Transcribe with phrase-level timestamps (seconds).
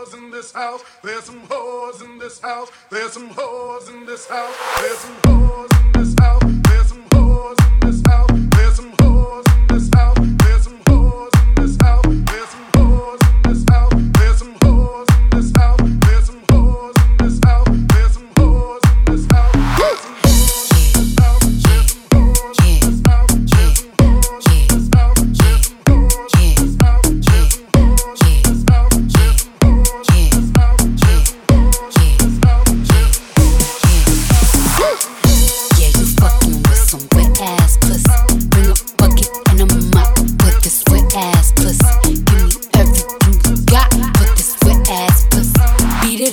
[0.00, 0.82] whores in this house.
[1.02, 2.70] There's some whores in this house.
[2.90, 4.54] There's some whores in this house.
[4.80, 6.09] There's some whores in this house.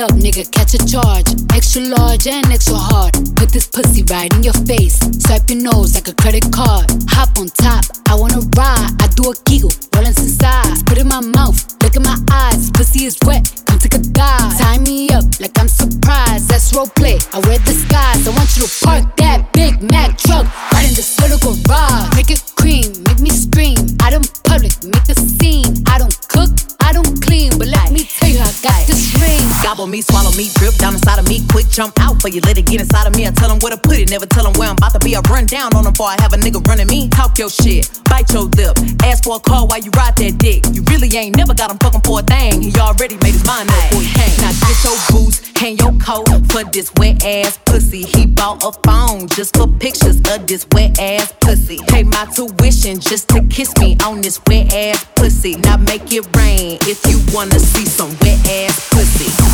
[0.00, 1.28] Up, nigga, catch a charge.
[1.52, 3.12] Extra large and extra hard.
[3.36, 4.96] Put this pussy right in your face.
[5.20, 6.88] Swipe your nose like a credit card.
[7.10, 8.96] Hop on top, I wanna ride.
[8.98, 10.78] I do a kegel, rollin' inside.
[10.78, 12.70] Spit in my mouth, look in my eyes.
[12.70, 14.58] Pussy is wet, come take a dive.
[14.58, 16.48] Tie me up like I'm surprised.
[16.48, 17.18] That's role play.
[17.34, 18.26] I wear disguise.
[18.26, 22.09] I want you to park that Big Mack truck right in this little garage.
[30.30, 31.40] Gobble me, drip down inside of me.
[31.50, 33.26] Quick jump out for you, let it get inside of me.
[33.26, 35.16] I tell them where to put it, never tell them where I'm about to be.
[35.16, 37.08] I run down on them before I have a nigga running me.
[37.08, 38.76] Talk your shit, bite your lip.
[39.02, 40.62] Ask for a call while you ride that dick.
[40.72, 42.62] You really ain't never got him fucking for a thing.
[42.62, 44.36] He already made his mind up before came.
[44.38, 48.02] Now get your boots, hang your coat for this wet ass pussy.
[48.02, 51.78] He bought a phone just for pictures of this wet ass pussy.
[51.88, 55.56] Pay my tuition just to kiss me on this wet ass pussy.
[55.56, 58.89] Now make it rain if you wanna see some wet ass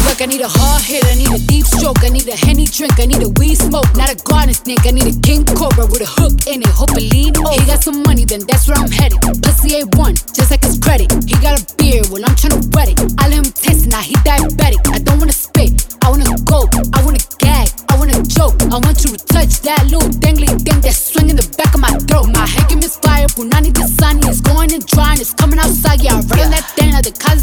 [0.07, 2.67] Look, I need a hard hit, I need a deep stroke, I need a henny
[2.71, 5.83] drink, I need a weed smoke, not a garden snake, I need a king cobra
[5.83, 6.71] with a hook in it,
[7.11, 7.59] lean over.
[7.59, 9.19] He got some money, then that's where I'm headed.
[9.43, 11.11] Pussy A1, just like his credit.
[11.27, 13.03] He got a beard, well I'm tryna wet it.
[13.19, 14.87] I let him taste it, now he diabetic.
[14.95, 18.62] I don't wanna spit, I wanna go, I wanna gag, I wanna joke.
[18.71, 21.91] I want you to touch that little dangly thing that's swinging the back of my
[22.06, 22.31] throat.
[22.31, 26.15] My head is fire, punani the sunny, it's going and drying, it's coming outside, yeah,
[26.15, 27.43] I that thing, like the cuz